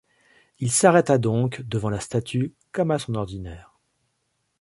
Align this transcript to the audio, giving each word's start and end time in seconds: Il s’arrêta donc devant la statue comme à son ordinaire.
Il 0.57 0.71
s’arrêta 0.71 1.19
donc 1.19 1.61
devant 1.61 1.91
la 1.91 1.99
statue 1.99 2.55
comme 2.71 2.89
à 2.89 2.97
son 2.97 3.13
ordinaire. 3.13 3.77